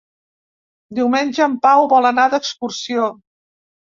Diumenge 0.99 1.43
en 1.47 1.53
Pau 1.67 1.85
vol 1.91 2.09
anar 2.11 2.25
d'excursió. 2.33 3.05